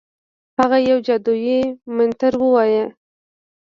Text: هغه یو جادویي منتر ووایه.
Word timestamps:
هغه 0.59 0.77
یو 0.89 0.97
جادویي 1.07 1.59
منتر 1.95 2.33
ووایه. 2.41 2.85